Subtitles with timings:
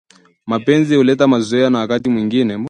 [0.45, 2.57] mapenzi huleta mazoea na wakati mwengine